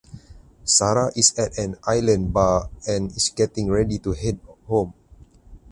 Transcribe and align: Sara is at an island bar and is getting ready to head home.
Sara 0.65 1.11
is 1.15 1.37
at 1.37 1.55
an 1.59 1.75
island 1.85 2.33
bar 2.33 2.71
and 2.87 3.11
is 3.11 3.29
getting 3.29 3.69
ready 3.69 3.99
to 3.99 4.13
head 4.13 4.39
home. 4.65 4.95